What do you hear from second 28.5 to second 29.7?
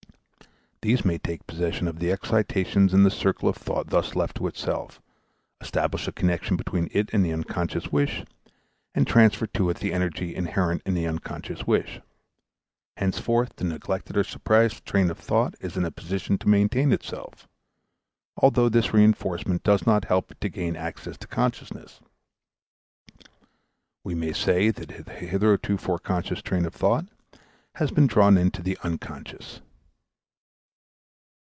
the unconscious.